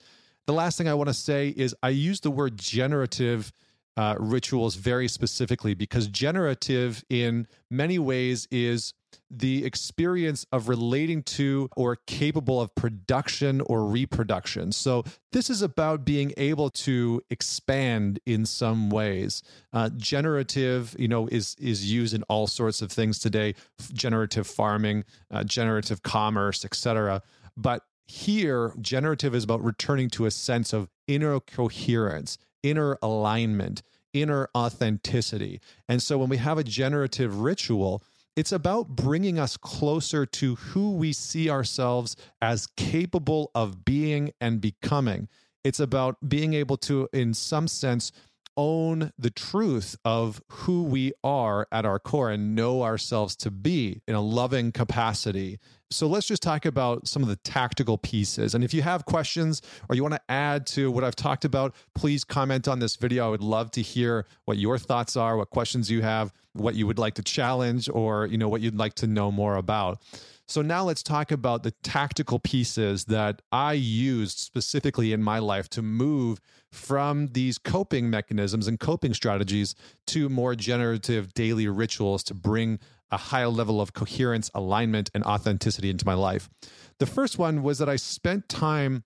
The 0.46 0.52
last 0.52 0.76
thing 0.76 0.86
I 0.86 0.94
want 0.94 1.08
to 1.08 1.14
say 1.14 1.48
is 1.56 1.74
I 1.82 1.88
use 1.88 2.20
the 2.20 2.30
word 2.30 2.58
generative 2.58 3.52
uh, 3.96 4.16
rituals 4.18 4.74
very 4.74 5.08
specifically 5.08 5.72
because 5.72 6.08
generative, 6.08 7.02
in 7.08 7.46
many 7.70 7.98
ways, 7.98 8.46
is 8.50 8.92
the 9.30 9.64
experience 9.64 10.46
of 10.52 10.68
relating 10.68 11.22
to 11.22 11.68
or 11.76 11.96
capable 12.06 12.60
of 12.60 12.74
production 12.74 13.60
or 13.62 13.84
reproduction. 13.84 14.72
So, 14.72 15.04
this 15.32 15.50
is 15.50 15.62
about 15.62 16.04
being 16.04 16.32
able 16.36 16.70
to 16.70 17.22
expand 17.30 18.20
in 18.26 18.46
some 18.46 18.90
ways. 18.90 19.42
Uh, 19.72 19.90
generative, 19.96 20.96
you 20.98 21.08
know, 21.08 21.26
is 21.28 21.56
is 21.58 21.90
used 21.92 22.14
in 22.14 22.22
all 22.24 22.46
sorts 22.46 22.82
of 22.82 22.90
things 22.90 23.18
today: 23.18 23.54
generative 23.92 24.46
farming, 24.46 25.04
uh, 25.30 25.44
generative 25.44 26.02
commerce, 26.02 26.64
etc. 26.64 27.22
But 27.56 27.82
here, 28.06 28.72
generative 28.80 29.34
is 29.34 29.44
about 29.44 29.64
returning 29.64 30.08
to 30.10 30.26
a 30.26 30.30
sense 30.30 30.72
of 30.72 30.88
inner 31.08 31.40
coherence 31.40 32.38
inner 32.66 32.98
alignment, 33.02 33.82
inner 34.12 34.48
authenticity. 34.56 35.60
And 35.88 36.02
so 36.02 36.18
when 36.18 36.28
we 36.28 36.38
have 36.38 36.58
a 36.58 36.64
generative 36.64 37.40
ritual, 37.40 38.02
it's 38.36 38.52
about 38.52 38.88
bringing 38.90 39.38
us 39.38 39.56
closer 39.56 40.26
to 40.26 40.56
who 40.56 40.92
we 40.92 41.12
see 41.12 41.48
ourselves 41.48 42.16
as 42.42 42.66
capable 42.76 43.50
of 43.54 43.84
being 43.84 44.32
and 44.40 44.60
becoming. 44.60 45.28
It's 45.64 45.80
about 45.80 46.16
being 46.28 46.52
able 46.52 46.76
to, 46.78 47.08
in 47.12 47.32
some 47.34 47.66
sense, 47.66 48.12
own 48.56 49.12
the 49.18 49.30
truth 49.30 49.96
of 50.04 50.42
who 50.48 50.82
we 50.82 51.12
are 51.22 51.68
at 51.70 51.84
our 51.84 51.98
core 51.98 52.30
and 52.30 52.54
know 52.54 52.82
ourselves 52.82 53.36
to 53.36 53.50
be 53.50 54.02
in 54.06 54.14
a 54.14 54.20
loving 54.20 54.72
capacity. 54.72 55.58
So 55.90 56.08
let's 56.08 56.26
just 56.26 56.42
talk 56.42 56.66
about 56.66 57.06
some 57.06 57.22
of 57.22 57.28
the 57.28 57.36
tactical 57.36 57.96
pieces. 57.96 58.54
And 58.54 58.64
if 58.64 58.74
you 58.74 58.82
have 58.82 59.04
questions 59.04 59.62
or 59.88 59.94
you 59.94 60.02
want 60.02 60.14
to 60.14 60.20
add 60.28 60.66
to 60.68 60.90
what 60.90 61.04
I've 61.04 61.14
talked 61.14 61.44
about, 61.44 61.74
please 61.94 62.24
comment 62.24 62.66
on 62.66 62.80
this 62.80 62.96
video. 62.96 63.26
I 63.26 63.30
would 63.30 63.42
love 63.42 63.70
to 63.72 63.82
hear 63.82 64.26
what 64.46 64.58
your 64.58 64.78
thoughts 64.78 65.16
are, 65.16 65.36
what 65.36 65.50
questions 65.50 65.90
you 65.90 66.02
have, 66.02 66.32
what 66.54 66.74
you 66.74 66.86
would 66.86 66.98
like 66.98 67.14
to 67.14 67.22
challenge 67.22 67.88
or, 67.88 68.26
you 68.26 68.36
know, 68.36 68.48
what 68.48 68.62
you'd 68.62 68.76
like 68.76 68.94
to 68.94 69.06
know 69.06 69.30
more 69.30 69.56
about. 69.56 70.02
So 70.48 70.62
now 70.62 70.84
let's 70.84 71.02
talk 71.02 71.32
about 71.32 71.64
the 71.64 71.72
tactical 71.82 72.38
pieces 72.38 73.06
that 73.06 73.42
I 73.50 73.72
used 73.72 74.38
specifically 74.38 75.12
in 75.12 75.20
my 75.20 75.40
life 75.40 75.68
to 75.70 75.82
move 75.82 76.40
from 76.70 77.28
these 77.28 77.58
coping 77.58 78.08
mechanisms 78.10 78.68
and 78.68 78.78
coping 78.78 79.12
strategies 79.12 79.74
to 80.08 80.28
more 80.28 80.54
generative 80.54 81.34
daily 81.34 81.66
rituals 81.66 82.22
to 82.24 82.34
bring 82.34 82.78
a 83.10 83.16
higher 83.16 83.48
level 83.48 83.80
of 83.80 83.92
coherence, 83.92 84.50
alignment, 84.54 85.10
and 85.14 85.24
authenticity 85.24 85.90
into 85.90 86.06
my 86.06 86.14
life. 86.14 86.48
The 87.00 87.06
first 87.06 87.38
one 87.38 87.62
was 87.62 87.78
that 87.78 87.88
I 87.88 87.96
spent 87.96 88.48
time 88.48 89.04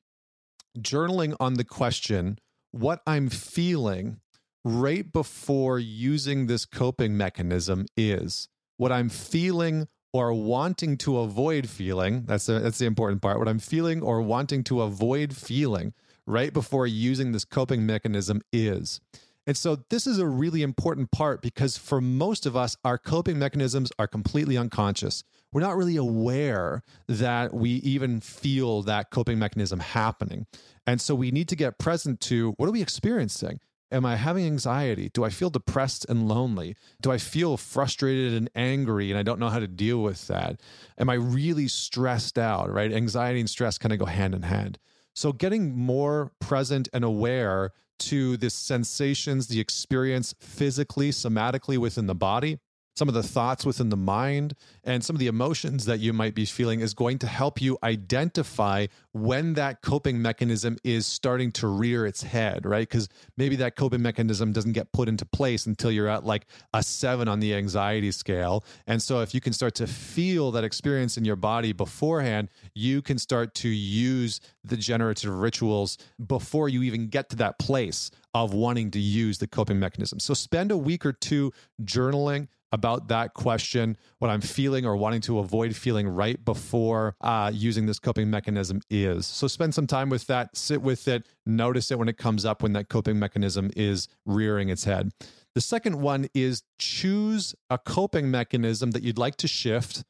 journaling 0.79 1.35
on 1.41 1.55
the 1.55 1.65
question, 1.65 2.39
what 2.71 3.01
I'm 3.07 3.29
feeling 3.31 4.21
right 4.63 5.11
before 5.11 5.79
using 5.79 6.47
this 6.47 6.67
coping 6.67 7.17
mechanism 7.17 7.87
is. 7.97 8.49
What 8.77 8.93
I'm 8.93 9.09
feeling 9.09 9.89
or 10.13 10.33
wanting 10.33 10.97
to 10.97 11.19
avoid 11.19 11.69
feeling 11.69 12.25
that's 12.27 12.47
the, 12.47 12.59
that's 12.59 12.79
the 12.79 12.87
important 12.87 13.23
part 13.23 13.39
what 13.39 13.49
i'm 13.49 13.59
feeling 13.59 14.03
or 14.03 14.21
wanting 14.21 14.65
to 14.65 14.83
avoid 14.83 15.37
feeling 15.37 15.93
right 16.31 16.53
before 16.53 16.87
using 16.87 17.33
this 17.33 17.45
coping 17.45 17.85
mechanism 17.85 18.41
is. 18.53 19.01
And 19.47 19.57
so 19.57 19.85
this 19.89 20.07
is 20.07 20.19
a 20.19 20.27
really 20.27 20.63
important 20.63 21.11
part 21.11 21.43
because 21.43 21.77
for 21.77 22.01
most 22.01 22.47
of 22.47 22.57
us 22.57 22.77
our 22.85 22.99
coping 22.99 23.39
mechanisms 23.39 23.91
are 23.99 24.07
completely 24.07 24.57
unconscious. 24.57 25.25
We're 25.53 25.63
not 25.63 25.77
really 25.77 25.97
aware 25.97 26.83
that 27.09 27.53
we 27.53 27.71
even 27.71 28.21
feel 28.21 28.83
that 28.83 29.11
coping 29.11 29.39
mechanism 29.39 29.81
happening. 29.81 30.47
And 30.87 31.01
so 31.01 31.15
we 31.15 31.33
need 31.33 31.49
to 31.49 31.57
get 31.57 31.79
present 31.79 32.21
to 32.23 32.53
what 32.57 32.69
are 32.69 32.73
we 32.73 32.83
experiencing 32.83 33.59
Am 33.93 34.07
I 34.07 34.17
having 34.17 34.47
anxiety? 34.47 35.11
Do 35.13 35.25
I 35.25 35.31
feel 35.31 35.51
depressed 35.51 36.07
and 36.09 36.29
lonely? 36.29 36.77
Do 37.01 37.11
I 37.11 37.19
feel 37.19 37.57
frustrated 37.57 38.33
and 38.35 38.49
angry 38.55 39.11
and 39.11 39.19
I 39.19 39.23
don't 39.23 39.41
know 39.41 39.49
how 39.49 39.59
to 39.59 39.67
deal 39.67 40.03
with 40.03 40.29
that? 40.29 40.61
Am 40.99 41.11
I 41.11 41.15
really 41.15 41.67
stressed 41.67 42.39
out, 42.39 42.73
right? 42.73 42.93
Anxiety 42.93 43.41
and 43.41 43.51
stress 43.51 43.79
kind 43.79 43.93
of 43.93 43.99
go 43.99 44.07
hand 44.07 44.35
in 44.35 44.43
hand. 44.43 44.79
So, 45.13 45.33
getting 45.33 45.77
more 45.77 46.31
present 46.39 46.89
and 46.93 47.05
aware 47.05 47.73
to 47.99 48.37
the 48.37 48.49
sensations, 48.49 49.49
the 49.49 49.61
experience 49.61 50.35
physically, 50.39 51.11
somatically 51.11 51.77
within 51.77 52.07
the 52.07 52.15
body 52.15 52.59
some 52.97 53.09
of 53.09 53.15
the 53.15 53.23
thoughts 53.23 53.65
within 53.65 53.89
the 53.89 53.97
mind 53.97 54.55
and 54.85 55.03
some 55.05 55.17
of 55.17 55.21
the 55.21 55.27
emotions 55.27 55.87
that 55.87 56.01
you 56.01 56.13
might 56.13 56.35
be 56.35 56.45
feeling 56.45 56.81
is 56.81 56.95
going 56.95 57.19
to 57.19 57.27
help 57.27 57.61
you 57.61 57.79
identify 57.83 58.87
when 59.13 59.55
that 59.55 59.83
coping 59.83 60.21
mechanism 60.21 60.77
is 60.85 61.07
starting 61.07 61.51
to 61.53 61.67
rear 61.67 62.07
its 62.07 62.23
head, 62.23 62.67
right? 62.67 62.89
Because 62.89 63.09
maybe 63.37 63.57
that 63.57 63.77
coping 63.77 64.03
mechanism 64.03 64.53
doesn't 64.53 64.73
get 64.73 64.93
put 64.93 65.09
into 65.09 65.25
place 65.25 65.67
until 65.67 65.91
you're 65.91 66.09
at 66.09 66.25
like 66.25 66.47
a 66.75 66.83
seven 66.83 67.29
on 67.29 67.41
the 67.41 67.55
anxiety 67.55 68.13
scale. 68.13 68.65
And 68.87 69.03
so 69.03 69.21
if 69.21 69.35
you 69.35 69.41
can 69.41 69.53
start 69.53 69.75
to 69.77 69.87
feel 69.87 70.51
that 70.53 70.65
experience 70.65 71.17
in 71.17 71.25
your 71.25 71.37
body 71.37 71.73
beforehand, 71.73 72.49
you 72.75 73.03
can 73.03 73.19
start 73.19 73.55
to 73.57 73.69
use 73.69 74.41
the 74.65 74.77
generative 74.77 75.33
rituals 75.33 75.97
before 76.27 76.69
you 76.69 76.83
even 76.83 77.09
get 77.09 77.31
to 77.31 77.37
that 77.37 77.59
place 77.59 78.11
of 78.35 78.55
wanting 78.55 78.91
to 78.93 79.01
use 79.01 79.39
the 79.39 79.47
coping 79.47 79.79
mechanism. 79.79 80.21
So 80.21 80.35
spend 80.35 80.71
a 80.71 80.77
week 80.77 81.05
or 81.05 81.13
two 81.13 81.53
journaling 81.83 82.49
about 82.73 83.09
that 83.09 83.35
question, 83.35 83.97
what 84.19 84.31
I'm 84.31 84.41
feeling 84.41 84.87
or 84.87 84.97
wanting 84.97 85.21
to 85.23 85.39
avoid 85.39 85.75
feeling 85.75 86.09
right 86.09 86.43
before 86.45 87.17
uh, 87.21 87.51
using 87.53 87.87
this 87.87 87.99
coping 87.99 88.31
mechanism 88.31 88.81
is. 88.91 89.27
So 89.27 89.47
spend 89.47 89.75
some 89.75 89.87
time 89.87 90.09
with 90.09 90.27
that, 90.29 90.57
sit 90.57 90.81
with 90.83 91.09
it, 91.09 91.27
notice 91.47 91.91
it 91.91 91.99
when 91.99 92.09
it 92.09 92.17
comes 92.17 92.45
up 92.45 92.63
when 92.63 92.73
that 92.75 92.89
coping 92.89 93.19
mechanism 93.19 93.71
is 93.77 94.09
rearing 94.25 94.69
its 94.69 94.85
head. 94.85 95.11
The 95.55 95.61
second 95.61 96.01
one 96.01 96.29
is 96.33 96.63
choose 96.79 97.55
a 97.71 97.79
coping 97.79 98.31
mechanism 98.31 98.93
that 98.93 99.03
you'd 99.03 99.19
like 99.19 99.37
to 99.37 99.49
shift 99.49 100.05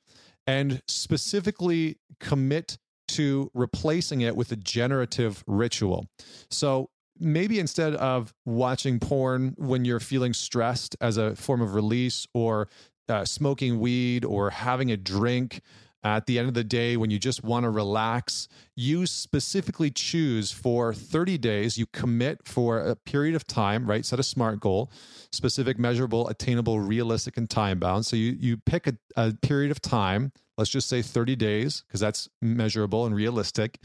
and 0.47 0.83
specifically 0.87 1.99
commit 2.19 2.77
to 3.09 3.51
replacing 3.55 4.21
it 4.21 4.37
with 4.37 4.53
a 4.53 4.57
generative 4.57 5.43
ritual. 5.47 6.07
So 6.51 6.91
maybe 7.21 7.59
instead 7.59 7.95
of 7.95 8.35
watching 8.45 8.99
porn 8.99 9.55
when 9.59 9.85
you're 9.85 10.01
feeling 10.01 10.33
stressed 10.33 10.97
as 11.01 11.17
a 11.17 11.37
form 11.37 11.61
of 11.61 11.75
release 11.75 12.27
or 12.35 12.69
uh, 13.09 13.25
smoking 13.25 13.79
weed 13.79 14.25
or 14.25 14.51
having 14.51 14.91
a 14.91 14.97
drink 14.97 15.61
at 16.03 16.27
the 16.27 16.39
end 16.39 16.49
of 16.49 16.55
the 16.55 16.65
day 16.65 16.97
when 16.97 17.11
you 17.11 17.19
just 17.19 17.45
want 17.45 17.65
to 17.65 17.71
relax 17.71 18.49
you 18.75 19.05
specifically 19.07 19.91
choose 19.91 20.51
for 20.51 20.95
30 20.95 21.37
days 21.37 21.77
you 21.77 21.85
commit 21.93 22.41
for 22.47 22.79
a 22.79 22.97
period 22.97 23.35
of 23.35 23.47
time 23.47 23.87
right? 23.87 24.07
Set 24.07 24.19
a 24.19 24.23
smart 24.23 24.61
goal 24.61 24.91
specific 25.33 25.79
measurable 25.79 26.29
attainable 26.29 26.81
realistic 26.81 27.37
and 27.37 27.51
time 27.51 27.79
bound. 27.79 28.07
So 28.07 28.17
you 28.17 28.35
you 28.39 28.57
pick 28.57 28.87
a, 28.87 28.97
a 29.17 29.35
period 29.35 29.71
of 29.71 29.83
time 29.83 30.33
let's 30.57 30.71
just 30.71 30.89
say 30.89 31.03
30 31.03 31.37
days 31.37 31.85
because 31.87 32.01
that's 32.01 32.29
measurable 32.41 33.05
and 33.05 33.15
realistic 33.15 33.79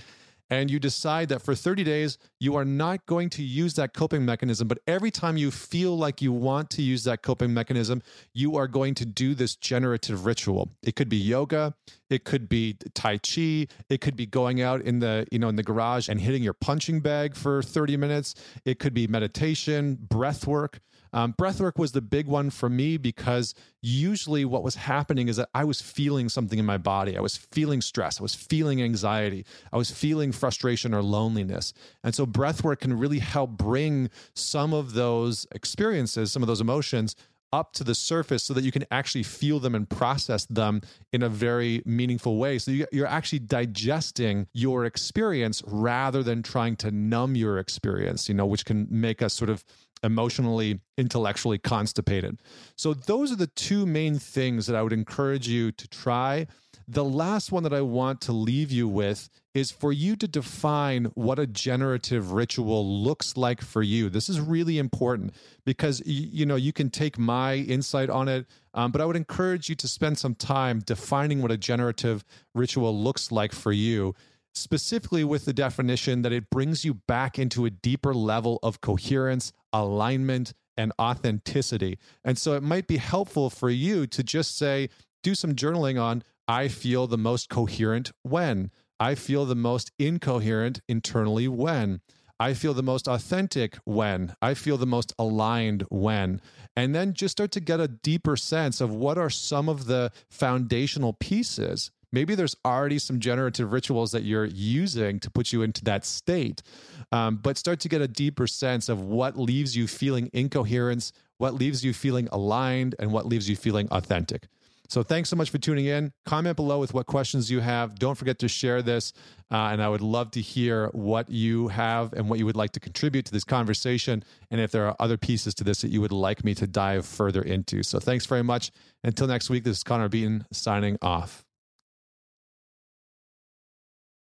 and 0.50 0.70
you 0.70 0.80
decide 0.80 1.30
that 1.30 1.42
for 1.42 1.56
30 1.56 1.84
days, 1.84 2.18
you 2.40 2.56
are 2.56 2.66
not 2.66 3.06
going 3.06 3.30
to 3.32 3.44
use 3.44 3.74
that 3.76 3.94
coping 3.94 4.26
mechanism. 4.26 4.68
But 4.68 4.80
every 4.88 5.12
time 5.12 5.38
you 5.38 5.52
feel 5.52 5.98
like 5.98 6.22
you 6.22 6.32
want 6.32 6.70
to 6.72 6.82
use 6.82 7.04
that 7.06 7.22
coping 7.24 7.54
mechanism, 7.54 8.02
you 8.34 8.56
are 8.56 8.68
going 8.68 8.94
to 8.96 9.06
do 9.06 9.34
this 9.34 9.56
generative 9.56 10.26
ritual. 10.26 10.70
It 10.84 10.96
could 10.96 11.10
be 11.10 11.18
yoga, 11.18 11.74
it 12.10 12.24
could 12.24 12.48
be 12.48 12.78
Tai 12.94 13.18
Chi, 13.18 13.68
it 13.90 14.02
could 14.02 14.16
be 14.16 14.26
going 14.26 14.62
out 14.62 14.82
in 14.82 15.00
the, 15.00 15.26
you 15.32 15.40
know, 15.40 15.50
in 15.50 15.56
the 15.56 15.64
garage 15.64 16.10
and 16.10 16.22
hitting 16.22 16.44
your 16.44 16.54
punching 16.54 17.00
bag 17.00 17.36
for 17.36 17.64
30 17.64 17.98
minutes. 17.98 18.36
It 18.66 18.80
could 18.80 18.94
be 18.94 19.08
meditation, 19.08 19.98
breath 20.00 20.46
work. 20.46 20.80
Um, 21.16 21.34
breathwork 21.34 21.80
was 21.80 21.94
the 21.94 22.02
big 22.02 22.28
one 22.28 22.50
for 22.50 22.70
me 22.70 22.98
because 22.98 23.56
usually 23.82 24.44
what 24.44 24.64
was 24.64 24.76
happening 24.76 25.30
is 25.30 25.38
that 25.38 25.48
I 25.54 25.64
was 25.64 25.80
feeling 25.80 26.28
something 26.28 26.60
in 26.60 26.66
my 26.66 26.78
body. 26.78 27.18
I 27.18 27.22
was 27.22 27.38
feeling 27.38 27.82
stress. 27.82 28.20
I 28.20 28.24
was 28.24 28.36
feeling 28.36 28.82
anxiety. 28.82 29.46
I 29.72 29.78
was 29.78 29.90
feeling 29.90 30.34
frustration 30.34 30.94
or 30.94 31.02
loneliness. 31.02 31.72
And 32.04 32.14
so 32.14 32.26
breathwork 32.26 32.82
can 32.82 32.94
really 33.00 33.20
help 33.20 33.52
bring 33.52 34.10
some 34.36 34.74
of 34.74 34.94
those 34.94 35.48
experiences, 35.52 36.34
some 36.34 36.44
of 36.44 36.48
those 36.48 36.60
emotions 36.60 37.16
up 37.54 37.72
to 37.72 37.86
the 37.86 37.96
surface 37.96 38.44
so 38.44 38.54
that 38.54 38.66
you 38.66 38.72
can 38.72 38.84
actually 38.92 39.24
feel 39.24 39.60
them 39.62 39.76
and 39.76 39.90
process 39.90 40.46
them 40.48 40.82
in 41.14 41.24
a 41.24 41.30
very 41.30 41.82
meaningful 41.86 42.36
way. 42.38 42.60
So 42.60 42.72
you're 42.92 43.08
actually 43.08 43.40
digesting 43.40 44.48
your 44.52 44.84
experience 44.84 45.64
rather 45.66 46.22
than 46.22 46.44
trying 46.44 46.76
to 46.78 46.92
numb 46.92 47.36
your 47.36 47.58
experience, 47.58 48.28
you 48.28 48.36
know, 48.36 48.46
which 48.46 48.66
can 48.66 48.88
make 48.90 49.22
us 49.22 49.34
sort 49.34 49.50
of 49.50 49.64
emotionally, 50.06 50.80
intellectually 50.98 51.58
constipated. 51.58 52.40
So, 52.76 52.94
those 52.94 53.32
are 53.32 53.36
the 53.36 53.48
two 53.48 53.86
main 53.86 54.20
things 54.20 54.68
that 54.68 54.76
I 54.76 54.84
would 54.84 54.94
encourage 54.94 55.48
you 55.48 55.72
to 55.72 55.88
try. 55.88 56.48
The 56.88 57.04
last 57.04 57.52
one 57.52 57.64
that 57.64 57.74
I 57.74 57.82
want 57.82 58.22
to 58.22 58.32
leave 58.32 58.72
you 58.72 58.88
with 58.88 59.30
is 59.56 59.72
for 59.72 59.92
you 59.92 60.16
to 60.18 60.28
define 60.28 61.06
what 61.16 61.40
a 61.40 61.48
generative 61.48 62.34
ritual 62.34 62.86
looks 63.02 63.36
like 63.36 63.62
for 63.62 63.82
you. 63.82 64.10
This 64.10 64.30
is 64.30 64.40
really 64.40 64.78
important 64.78 65.34
because 65.66 66.04
you 66.06 66.46
know 66.46 66.58
you 66.58 66.74
can 66.74 66.92
take 66.92 67.18
my 67.18 67.56
insight 67.56 68.10
on 68.10 68.28
it, 68.28 68.46
um, 68.76 68.92
but 68.92 69.02
I 69.02 69.06
would 69.06 69.16
encourage 69.16 69.68
you 69.68 69.76
to 69.76 69.88
spend 69.88 70.20
some 70.20 70.36
time 70.36 70.82
defining 70.82 71.42
what 71.42 71.52
a 71.52 71.58
generative 71.58 72.24
ritual 72.54 72.96
looks 72.96 73.32
like 73.32 73.54
for 73.54 73.72
you 73.72 74.14
specifically 74.56 75.24
with 75.24 75.46
the 75.46 75.54
definition 75.54 76.22
that 76.22 76.32
it 76.32 76.50
brings 76.50 76.86
you 76.86 76.94
back 76.94 77.38
into 77.38 77.66
a 77.66 77.70
deeper 77.70 78.14
level 78.14 78.60
of 78.64 78.82
coherence, 78.82 79.52
alignment, 79.74 80.54
and 80.78 80.92
authenticity. 81.00 81.98
And 82.24 82.38
so 82.38 82.54
it 82.54 82.64
might 82.64 82.88
be 82.88 82.98
helpful 82.98 83.50
for 83.50 83.70
you 83.70 84.08
to 84.08 84.24
just 84.24 84.58
say, 84.58 84.90
do 85.24 85.36
some 85.36 85.56
journaling 85.56 86.02
on, 86.02 86.24
I 86.48 86.68
feel 86.68 87.08
the 87.08 87.18
most 87.18 87.50
coherent 87.50 88.12
when. 88.24 88.72
I 89.00 89.16
feel 89.16 89.46
the 89.46 89.56
most 89.56 89.92
incoherent 90.00 90.82
internally 90.88 91.48
when. 91.48 92.02
I 92.40 92.54
feel 92.54 92.74
the 92.74 92.84
most 92.84 93.08
authentic 93.08 93.78
when. 93.86 94.36
I 94.42 94.54
feel 94.54 94.78
the 94.78 94.86
most 94.86 95.14
aligned 95.18 95.84
when. 95.90 96.42
And 96.76 96.94
then 96.94 97.14
just 97.14 97.32
start 97.34 97.52
to 97.52 97.60
get 97.60 97.80
a 97.80 97.88
deeper 97.88 98.36
sense 98.36 98.82
of 98.82 98.94
what 98.94 99.18
are 99.18 99.30
some 99.30 99.70
of 99.70 99.86
the 99.86 100.12
foundational 100.30 101.14
pieces 101.14 101.92
maybe 102.16 102.34
there's 102.34 102.56
already 102.66 102.98
some 102.98 103.20
generative 103.20 103.72
rituals 103.72 104.12
that 104.12 104.24
you're 104.24 104.46
using 104.46 105.20
to 105.20 105.30
put 105.30 105.54
you 105.54 105.62
into 105.62 105.84
that 105.84 106.04
state 106.06 106.64
um, 107.12 107.36
but 107.36 107.58
start 107.58 107.80
to 107.80 107.90
get 107.90 108.02
a 108.02 108.08
deeper 108.08 108.48
sense 108.48 108.90
of 108.90 109.02
what 109.02 109.38
leaves 109.38 109.78
you 109.78 109.86
feeling 109.88 110.32
incoherence 110.34 111.12
what 111.38 111.54
leaves 111.54 111.84
you 111.84 111.94
feeling 111.94 112.28
aligned 112.32 112.96
and 113.00 113.12
what 113.12 113.26
leaves 113.26 113.50
you 113.50 113.56
feeling 113.56 113.88
authentic. 113.92 114.48
So 114.88 115.02
thanks 115.02 115.30
so 115.30 115.36
much 115.36 115.50
for 115.50 115.58
tuning 115.58 115.86
in. 115.88 116.12
Comment 116.28 116.56
below 116.56 116.80
with 116.80 116.94
what 116.94 117.08
questions 117.08 117.50
you 117.50 117.60
have. 117.60 117.98
Don't 117.98 118.16
forget 118.16 118.38
to 118.40 118.48
share 118.48 118.84
this 118.84 119.14
uh, 119.52 119.70
and 119.72 119.82
i 119.82 119.88
would 119.88 120.02
love 120.02 120.32
to 120.32 120.42
hear 120.42 120.90
what 120.94 121.30
you 121.30 121.68
have 121.68 122.14
and 122.14 122.30
what 122.30 122.40
you 122.40 122.46
would 122.46 122.56
like 122.56 122.72
to 122.72 122.80
contribute 122.80 123.26
to 123.26 123.32
this 123.32 123.44
conversation 123.44 124.24
and 124.50 124.60
if 124.60 124.72
there 124.72 124.88
are 124.88 124.96
other 125.00 125.18
pieces 125.18 125.54
to 125.54 125.64
this 125.64 125.82
that 125.82 125.92
you 125.92 126.02
would 126.02 126.12
like 126.12 126.44
me 126.44 126.56
to 126.56 126.68
dive 126.68 127.06
further 127.06 127.42
into. 127.42 127.84
So 127.84 128.00
thanks 128.00 128.26
very 128.26 128.44
much. 128.44 128.72
Until 129.04 129.28
next 129.28 129.50
week 129.50 129.64
this 129.64 129.78
is 129.78 129.84
connor 129.84 130.10
beaton 130.10 130.46
signing 130.52 130.98
off 131.02 131.45